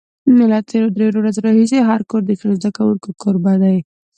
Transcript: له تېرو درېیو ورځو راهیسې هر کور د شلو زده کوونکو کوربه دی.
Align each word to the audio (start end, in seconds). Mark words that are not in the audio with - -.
له 0.51 0.57
تېرو 0.69 0.87
درېیو 0.95 1.19
ورځو 1.19 1.43
راهیسې 1.47 1.79
هر 1.89 2.01
کور 2.09 2.21
د 2.25 2.31
شلو 2.39 2.55
زده 2.59 2.69
کوونکو 2.77 3.09
کوربه 3.21 3.53
دی. 3.63 3.77